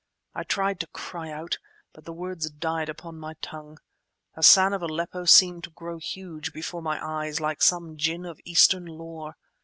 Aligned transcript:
I 0.33 0.41
tried 0.41 0.79
to 0.79 0.87
cry 0.87 1.29
out, 1.29 1.59
but 1.93 2.05
the 2.05 2.11
words 2.11 2.49
died 2.49 2.89
upon 2.89 3.19
my 3.19 3.35
tongue. 3.39 3.77
Hassan 4.33 4.73
of 4.73 4.81
Aleppo 4.81 5.25
seemed 5.25 5.63
to 5.65 5.69
grow 5.69 5.99
huge 5.99 6.51
before 6.53 6.81
my 6.81 6.99
eyes 7.07 7.39
like 7.39 7.61
some 7.61 7.97
ginn 7.97 8.25
of 8.25 8.39
Eastern 8.43 8.87
lore. 8.87 9.35